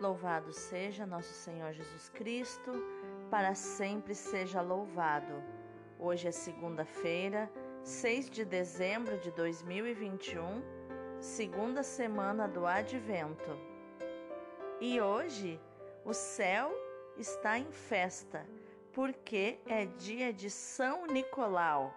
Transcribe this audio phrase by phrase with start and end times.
[0.00, 2.72] Louvado seja nosso Senhor Jesus Cristo,
[3.30, 5.40] para sempre seja louvado.
[6.00, 7.48] Hoje é segunda-feira,
[7.84, 10.60] 6 de dezembro de 2021,
[11.20, 13.56] segunda semana do Advento.
[14.80, 15.60] E hoje
[16.04, 16.72] o céu
[17.16, 18.44] está em festa,
[18.92, 21.94] porque é dia de São Nicolau,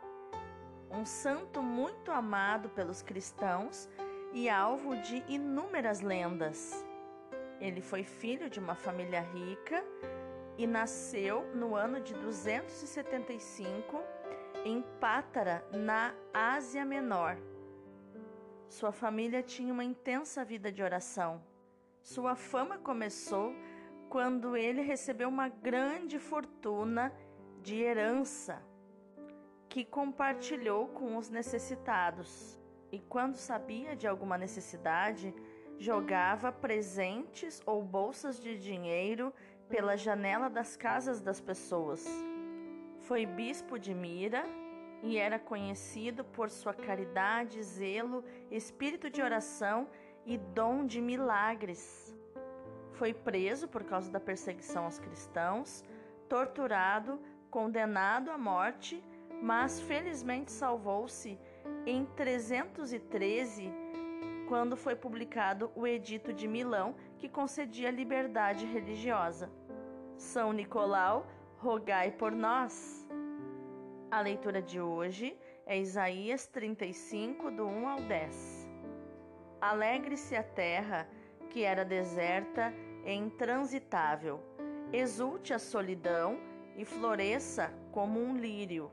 [0.91, 3.89] um santo muito amado pelos cristãos
[4.34, 6.86] e alvo de inúmeras lendas.
[7.60, 9.84] Ele foi filho de uma família rica
[10.57, 14.02] e nasceu no ano de 275
[14.65, 17.38] em Pátara, na Ásia Menor.
[18.68, 21.42] Sua família tinha uma intensa vida de oração.
[22.01, 23.54] Sua fama começou
[24.10, 27.14] quando ele recebeu uma grande fortuna
[27.62, 28.62] de herança
[29.70, 32.58] que compartilhou com os necessitados.
[32.92, 35.34] E quando sabia de alguma necessidade,
[35.77, 39.33] jogava presentes ou bolsas de dinheiro
[39.69, 42.06] pela janela das casas das pessoas.
[43.02, 44.44] Foi bispo de Mira
[45.03, 49.88] e era conhecido por sua caridade, zelo, espírito de oração
[50.25, 52.16] e dom de milagres.
[52.94, 55.84] Foi preso por causa da perseguição aos cristãos,
[56.28, 59.03] torturado, condenado à morte,
[59.41, 61.39] mas felizmente salvou-se
[61.86, 63.87] em 313
[64.48, 69.52] quando foi publicado o Edito de Milão, que concedia liberdade religiosa.
[70.16, 73.06] São Nicolau, rogai por nós.
[74.09, 78.70] A leitura de hoje é Isaías 35, do 1 ao 10.
[79.59, 81.09] Alegre-se a terra,
[81.50, 82.73] que era deserta
[83.06, 84.42] e intransitável.
[84.94, 86.40] Exulte a solidão
[86.78, 88.90] e floresça como um lírio.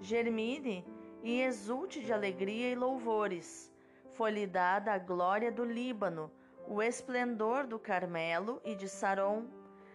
[0.00, 0.84] Germine
[1.22, 3.72] e exulte de alegria e louvores
[4.18, 6.28] foi-lhe dada a glória do Líbano,
[6.66, 9.46] o esplendor do Carmelo e de Saron.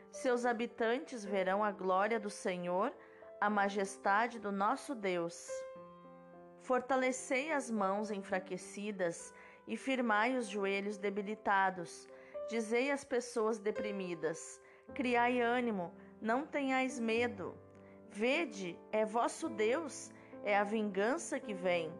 [0.10, 2.94] Seus habitantes verão a glória do Senhor,
[3.42, 5.50] a majestade do nosso Deus.
[6.62, 9.34] Fortalecei as mãos enfraquecidas
[9.68, 12.08] e firmai os joelhos debilitados.
[12.50, 14.62] Dizei às pessoas deprimidas:
[14.94, 17.58] Criai ânimo, não tenhais medo.
[18.10, 20.14] Vede, é vosso Deus,
[20.46, 21.92] é a vingança que vem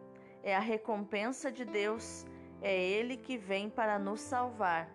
[0.44, 2.26] é a recompensa de Deus,
[2.62, 4.88] é Ele que vem para nos salvar.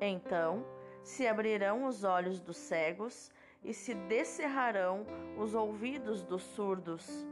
[0.00, 0.64] Então
[1.02, 3.30] se abrirão os olhos dos cegos
[3.62, 5.06] e se descerrarão
[5.36, 7.26] os ouvidos dos surdos.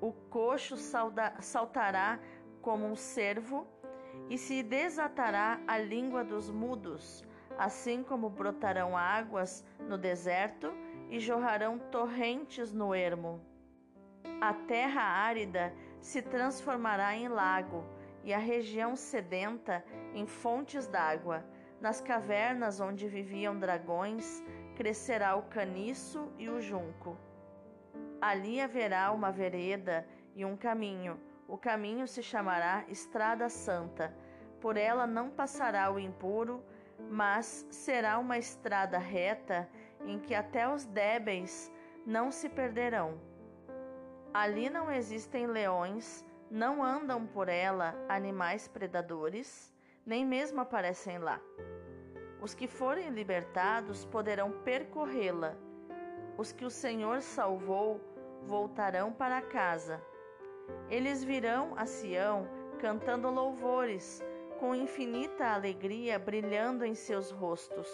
[0.00, 0.76] O coxo
[1.40, 2.18] saltará
[2.62, 3.66] como um cervo
[4.30, 7.22] e se desatará a língua dos mudos,
[7.58, 10.72] assim como brotarão águas no deserto
[11.10, 13.40] e jorrarão torrentes no ermo.
[14.40, 17.82] A terra árida se transformará em lago
[18.22, 19.82] e a região sedenta
[20.12, 21.42] em fontes d'água.
[21.80, 24.44] Nas cavernas onde viviam dragões,
[24.76, 27.16] crescerá o caniço e o junco.
[28.20, 31.18] Ali haverá uma vereda e um caminho.
[31.48, 34.14] O caminho se chamará Estrada Santa.
[34.60, 36.62] Por ela não passará o impuro,
[37.08, 39.66] mas será uma estrada reta
[40.04, 41.72] em que até os débeis
[42.04, 43.18] não se perderão.
[44.34, 49.72] Ali não existem leões, não andam por ela animais predadores,
[50.04, 51.40] nem mesmo aparecem lá.
[52.42, 55.54] Os que forem libertados poderão percorrê-la.
[56.36, 58.00] Os que o Senhor salvou
[58.42, 60.02] voltarão para casa.
[60.90, 62.48] Eles virão a Sião
[62.80, 64.20] cantando louvores,
[64.58, 67.88] com infinita alegria brilhando em seus rostos.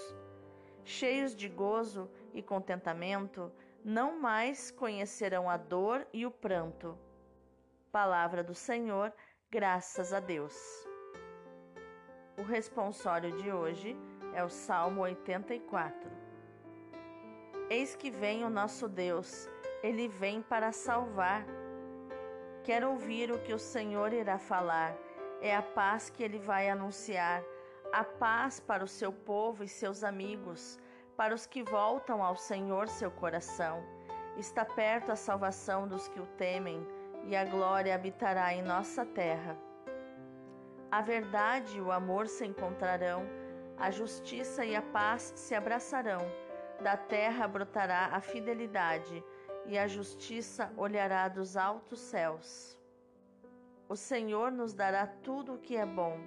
[0.85, 3.53] Cheios de gozo e contentamento,
[3.85, 6.99] não mais conhecerão a dor e o pranto.
[7.91, 9.13] Palavra do Senhor,
[9.51, 10.55] graças a Deus.
[12.37, 13.97] O responsório de hoje
[14.35, 16.11] é o Salmo 84.
[17.69, 19.49] Eis que vem o nosso Deus,
[19.83, 21.45] ele vem para salvar.
[22.65, 24.95] Quero ouvir o que o Senhor irá falar,
[25.41, 27.43] é a paz que ele vai anunciar,
[27.93, 30.79] a paz para o seu povo e seus amigos
[31.21, 33.85] para os que voltam ao Senhor seu coração.
[34.39, 36.81] Está perto a salvação dos que o temem,
[37.27, 39.55] e a glória habitará em nossa terra.
[40.91, 43.27] A verdade e o amor se encontrarão,
[43.77, 46.21] a justiça e a paz se abraçarão.
[46.81, 49.23] Da terra brotará a fidelidade,
[49.67, 52.79] e a justiça olhará dos altos céus.
[53.91, 56.19] O Senhor nos dará tudo o que é bom,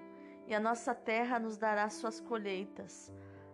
[0.46, 3.12] e a nossa terra nos dará suas colheitas.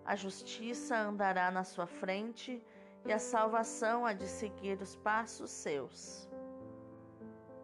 [0.10, 2.60] A justiça andará na sua frente
[3.06, 6.28] e a salvação há de seguir os passos seus.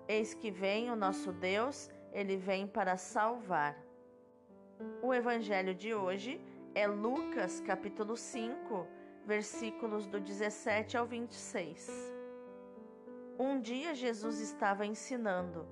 [0.07, 3.75] Eis que vem o nosso Deus, ele vem para salvar.
[5.01, 6.39] O evangelho de hoje
[6.75, 8.85] é Lucas capítulo 5,
[9.25, 12.13] versículos do 17 ao 26.
[13.39, 15.65] Um dia Jesus estava ensinando.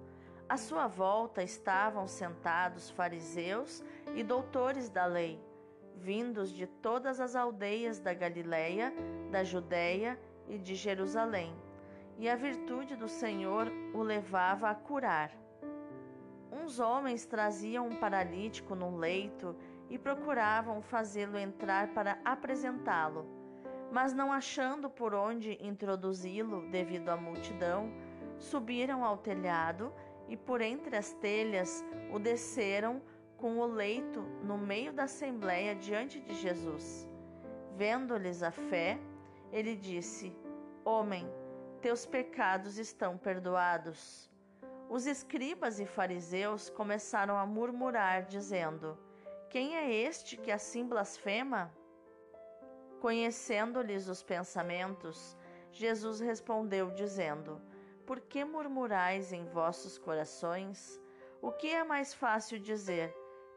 [0.49, 3.83] À sua volta estavam sentados fariseus
[4.15, 5.39] e doutores da lei,
[5.98, 8.94] vindos de todas as aldeias da Galiléia,
[9.31, 11.54] da Judéia e de Jerusalém.
[12.18, 15.31] E a virtude do Senhor o levava a curar.
[16.51, 19.56] Uns homens traziam um paralítico num leito
[19.90, 23.25] e procuravam fazê-lo entrar para apresentá-lo.
[23.92, 27.92] Mas não achando por onde introduzi-lo devido à multidão,
[28.38, 29.92] subiram ao telhado
[30.28, 33.01] e por entre as telhas o desceram
[33.44, 37.06] com o leito no meio da assembleia diante de Jesus.
[37.75, 38.98] Vendo-lhes a fé,
[39.51, 40.34] ele disse:
[40.86, 41.30] Homem,
[41.81, 44.31] teus pecados estão perdoados.
[44.90, 48.98] Os escribas e fariseus começaram a murmurar, dizendo:
[49.50, 51.69] Quem é este que assim blasfema?
[53.01, 55.38] Conhecendo-lhes os pensamentos,
[55.69, 57.62] Jesus respondeu, dizendo:
[58.06, 60.98] Por que murmurais em vossos corações?
[61.42, 63.13] O que é mais fácil dizer: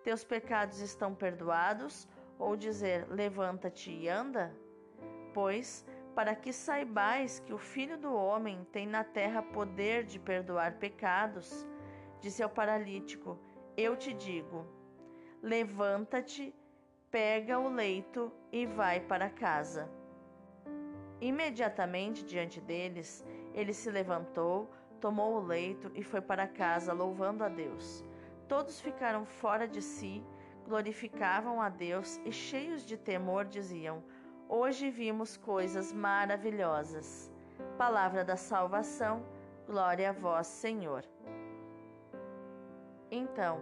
[0.06, 2.06] Teus pecados estão perdoados?
[2.38, 4.54] Ou dizer: Levanta-te e anda?
[5.34, 10.78] Pois para que saibais que o Filho do Homem tem na terra poder de perdoar
[10.78, 11.66] pecados,
[12.20, 13.36] disse ao paralítico:
[13.76, 14.64] Eu te digo,
[15.42, 16.54] levanta-te,
[17.10, 19.90] pega o leito e vai para casa.
[21.20, 24.70] Imediatamente diante deles, ele se levantou,
[25.00, 28.04] tomou o leito e foi para casa, louvando a Deus.
[28.48, 30.22] Todos ficaram fora de si,
[30.64, 34.02] glorificavam a Deus e, cheios de temor, diziam:
[34.48, 37.32] Hoje vimos coisas maravilhosas.
[37.76, 39.24] Palavra da salvação,
[39.66, 41.04] glória a vós, Senhor.
[43.10, 43.60] Então,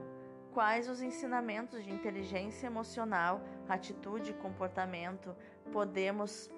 [0.52, 5.34] quais os ensinamentos de inteligência emocional, atitude e comportamento
[5.72, 6.50] podemos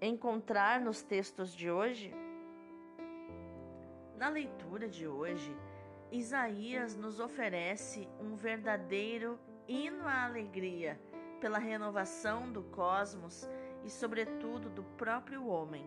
[0.00, 2.14] encontrar nos textos de hoje?
[4.16, 5.54] Na leitura de hoje,
[6.10, 11.00] Isaías nos oferece um verdadeiro hino à alegria
[11.40, 13.48] pela renovação do cosmos
[13.84, 15.84] e, sobretudo, do próprio homem.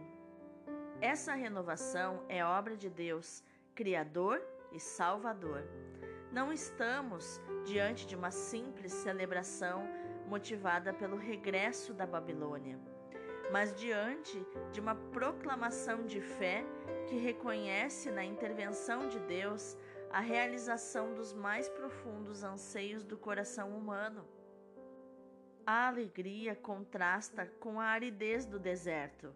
[1.02, 3.42] Essa renovação é obra de Deus,
[3.74, 4.42] Criador
[4.74, 5.64] e Salvador.
[6.32, 9.88] Não estamos diante de uma simples celebração
[10.28, 12.78] motivada pelo regresso da Babilônia,
[13.52, 16.64] mas diante de uma proclamação de fé
[17.08, 19.76] que reconhece na intervenção de Deus
[20.12, 24.26] a realização dos mais profundos anseios do coração humano.
[25.66, 29.32] A alegria contrasta com a aridez do deserto.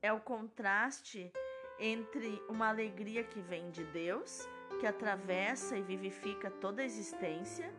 [0.00, 1.30] É o contraste
[1.78, 4.48] entre uma alegria que vem de Deus,
[4.80, 7.72] que atravessa e vivifica toda a existência,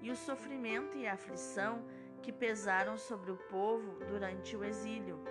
[0.00, 1.84] e o sofrimento e a aflição
[2.22, 5.22] que pesaram sobre o povo durante o exílio.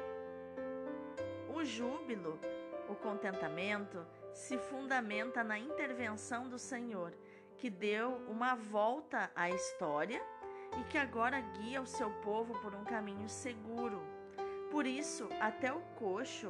[1.56, 2.40] O júbilo,
[2.88, 7.14] o contentamento, se fundamenta na intervenção do Senhor,
[7.58, 10.22] que deu uma volta à história
[10.80, 14.02] e que agora guia o seu povo por um caminho seguro.
[14.72, 16.50] Por isso, até o coxo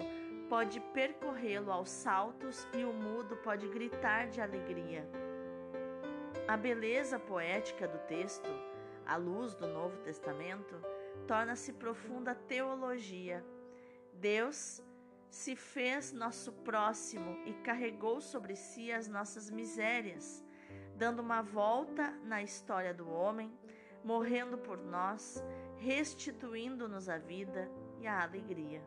[0.50, 5.08] pode percorrê-lo aos saltos e o mudo pode gritar de alegria.
[6.48, 8.50] A beleza poética do texto,
[9.06, 10.76] à luz do Novo Testamento,
[11.28, 13.44] torna-se profunda teologia.
[14.14, 14.82] Deus
[15.34, 20.46] se fez nosso próximo e carregou sobre si as nossas misérias,
[20.96, 23.52] dando uma volta na história do homem
[24.04, 25.44] morrendo por nós,
[25.78, 27.68] restituindo-nos a vida
[28.00, 28.80] e a alegria.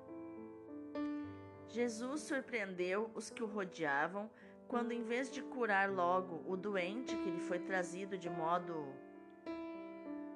[1.67, 4.31] Jesus surpreendeu os que o rodeavam
[4.69, 8.95] quando, em vez de curar logo o doente que lhe foi trazido de modo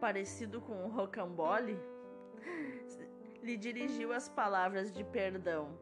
[0.01, 1.79] parecido com um rocambole,
[3.41, 5.79] lhe dirigiu as palavras de perdão: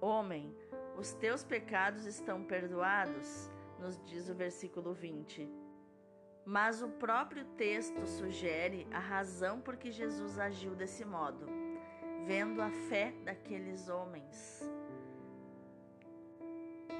[0.00, 0.54] Homem,
[0.96, 5.60] os teus pecados estão perdoados, nos diz o versículo 20
[6.44, 11.46] mas o próprio texto sugere a razão por que Jesus agiu desse modo,
[12.26, 14.68] vendo a fé daqueles homens.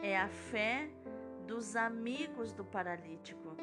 [0.02, 0.88] É a fé
[1.46, 3.56] dos amigos do paralítico,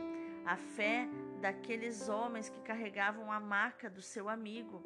[0.46, 1.08] a fé
[1.40, 4.84] daqueles homens que carregavam a marca do seu amigo.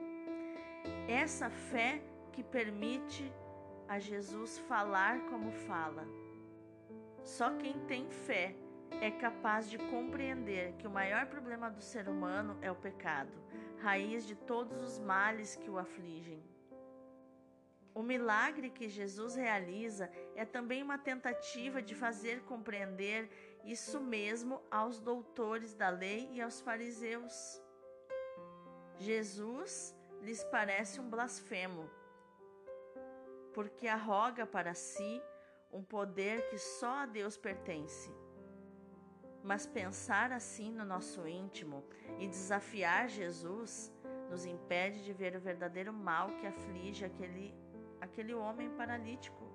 [1.08, 3.31] Essa fé que permite
[3.91, 6.07] a Jesus falar como fala.
[7.21, 8.55] Só quem tem fé
[9.01, 13.33] é capaz de compreender que o maior problema do ser humano é o pecado,
[13.81, 16.41] raiz de todos os males que o afligem.
[17.93, 23.29] O milagre que Jesus realiza é também uma tentativa de fazer compreender
[23.65, 27.62] isso mesmo aos doutores da lei e aos fariseus.
[28.95, 31.89] Jesus lhes parece um blasfemo,
[33.53, 35.22] porque arroga para si
[35.72, 38.12] um poder que só a Deus pertence.
[39.43, 41.84] Mas pensar assim no nosso íntimo
[42.20, 43.91] e desafiar Jesus
[44.29, 47.53] nos impede de ver o verdadeiro mal que aflige aquele,
[48.00, 49.50] aquele homem paralítico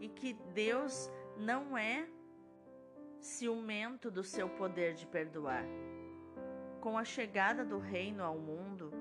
[0.00, 2.08] e que Deus não é
[3.20, 5.64] ciumento do seu poder de perdoar.
[6.80, 8.92] Com a chegada do reino ao mundo,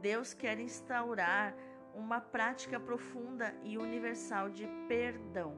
[0.00, 1.54] Deus quer instaurar
[1.94, 5.56] uma prática profunda e universal de perdão.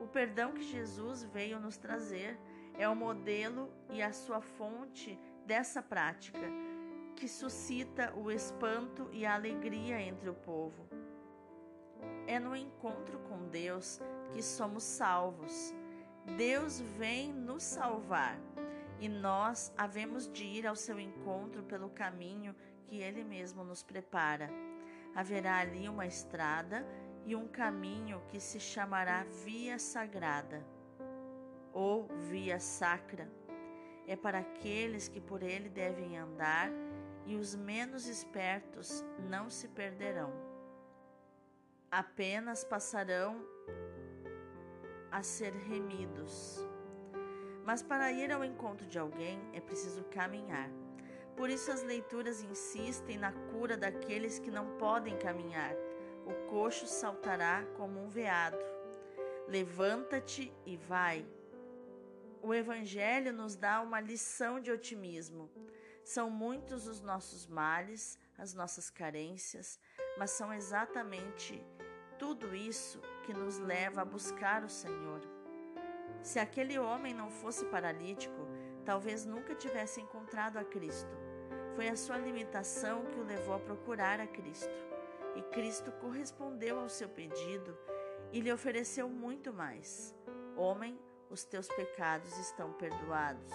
[0.00, 2.38] O perdão que Jesus veio nos trazer
[2.78, 6.40] é o modelo e a sua fonte dessa prática,
[7.16, 10.88] que suscita o espanto e a alegria entre o povo.
[12.26, 14.00] É no encontro com Deus
[14.32, 15.74] que somos salvos.
[16.36, 18.38] Deus vem nos salvar
[18.98, 22.54] e nós havemos de ir ao seu encontro pelo caminho
[22.84, 24.48] que Ele mesmo nos prepara.
[25.14, 26.86] Haverá ali uma estrada
[27.24, 30.64] e um caminho que se chamará Via Sagrada
[31.72, 33.30] ou via sacra.
[34.06, 36.70] É para aqueles que por ele devem andar,
[37.26, 40.32] e os menos espertos não se perderão.
[41.90, 43.44] Apenas passarão
[45.12, 46.58] a ser remidos.
[47.64, 50.70] Mas para ir ao encontro de alguém é preciso caminhar.
[51.40, 55.74] Por isso as leituras insistem na cura daqueles que não podem caminhar.
[56.26, 58.58] O coxo saltará como um veado.
[59.48, 61.26] Levanta-te e vai.
[62.42, 65.50] O Evangelho nos dá uma lição de otimismo.
[66.04, 69.80] São muitos os nossos males, as nossas carências,
[70.18, 71.64] mas são exatamente
[72.18, 75.22] tudo isso que nos leva a buscar o Senhor.
[76.22, 78.46] Se aquele homem não fosse paralítico,
[78.84, 81.29] talvez nunca tivesse encontrado a Cristo.
[81.74, 84.70] Foi a sua limitação que o levou a procurar a Cristo.
[85.36, 87.76] E Cristo correspondeu ao seu pedido
[88.32, 90.14] e lhe ofereceu muito mais.
[90.56, 90.98] Homem,
[91.30, 93.52] os teus pecados estão perdoados.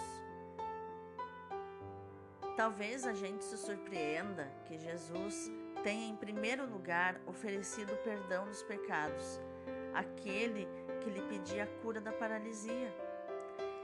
[2.56, 5.50] Talvez a gente se surpreenda que Jesus
[5.82, 9.38] tenha em primeiro lugar oferecido o perdão dos pecados,
[9.92, 10.66] aquele
[11.02, 13.05] que lhe pedia a cura da paralisia.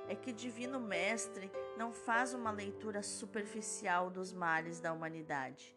[0.08, 5.76] É que Divino Mestre não faz uma leitura superficial dos males da humanidade.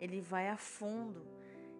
[0.00, 1.26] Ele vai a fundo,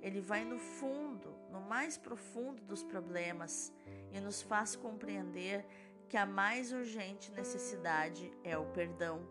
[0.00, 3.73] ele vai no fundo, no mais profundo dos problemas
[4.12, 5.64] e nos faz compreender
[6.09, 9.28] que a mais urgente necessidade é o perdão,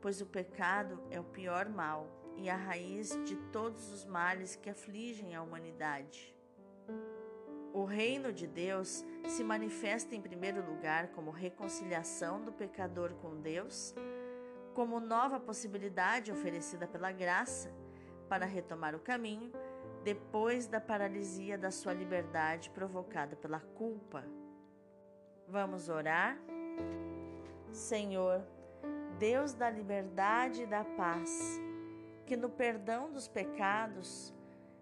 [0.00, 4.70] pois o pecado é o pior mal e a raiz de todos os males que
[4.70, 6.34] afligem a humanidade.
[7.72, 13.94] O reino de Deus se manifesta em primeiro lugar como reconciliação do pecador com Deus,
[14.74, 17.72] como nova possibilidade oferecida pela graça
[18.28, 19.52] para retomar o caminho
[20.02, 24.24] depois da paralisia da sua liberdade provocada pela culpa.
[25.46, 26.38] Vamos orar?
[27.70, 28.42] Senhor,
[29.18, 31.60] Deus da liberdade e da paz,
[32.26, 34.34] que no perdão dos pecados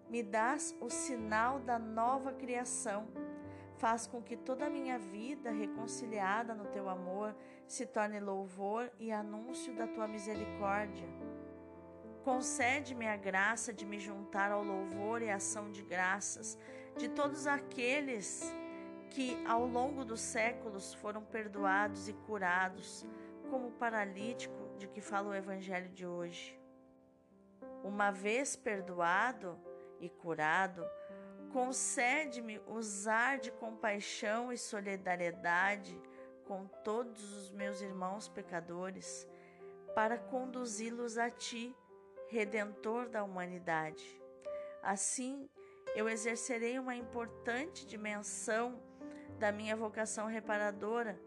[0.09, 3.07] me dás o sinal da nova criação.
[3.77, 7.35] Faz com que toda a minha vida, reconciliada no teu amor,
[7.65, 11.07] se torne louvor e anúncio da tua misericórdia.
[12.23, 16.57] Concede-me a graça de me juntar ao louvor e ação de graças
[16.97, 18.43] de todos aqueles
[19.11, 23.05] que ao longo dos séculos foram perdoados e curados,
[23.49, 26.59] como o paralítico de que fala o Evangelho de hoje.
[27.83, 29.57] Uma vez perdoado
[29.99, 30.85] e curado,
[31.51, 35.99] concede-me usar de compaixão e solidariedade
[36.45, 39.27] com todos os meus irmãos pecadores,
[39.93, 41.75] para conduzi-los a Ti
[42.29, 44.21] redentor da humanidade.
[44.81, 45.49] Assim,
[45.95, 48.81] eu exercerei uma importante dimensão
[49.39, 51.19] da minha vocação reparadora.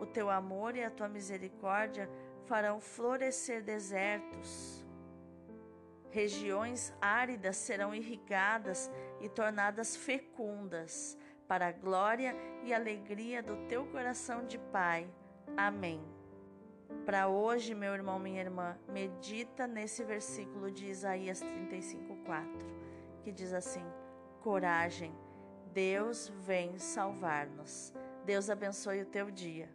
[0.00, 2.08] O teu amor e a tua misericórdia
[2.46, 4.83] farão florescer desertos.
[6.14, 8.88] Regiões áridas serão irrigadas
[9.20, 11.18] e tornadas fecundas,
[11.48, 15.12] para a glória e alegria do teu coração de Pai.
[15.56, 16.00] Amém.
[17.04, 22.64] Para hoje, meu irmão, minha irmã, medita nesse versículo de Isaías 35:4,
[23.24, 23.84] que diz assim:
[24.40, 25.12] Coragem,
[25.72, 27.92] Deus vem salvar-nos.
[28.24, 29.68] Deus abençoe o teu dia.